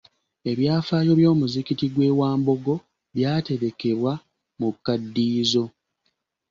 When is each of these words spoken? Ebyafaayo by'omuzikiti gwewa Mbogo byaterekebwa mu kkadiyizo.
Ebyafaayo 0.51 1.11
by'omuzikiti 1.19 1.85
gwewa 1.93 2.27
Mbogo 2.41 2.73
byaterekebwa 3.15 4.11
mu 4.59 4.69
kkadiyizo. 4.73 5.65